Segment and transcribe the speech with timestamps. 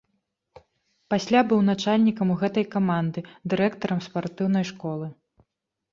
[1.13, 3.19] Пасля быў начальнікам гэтай каманды,
[3.53, 5.07] дырэктарам спартыўнай школы.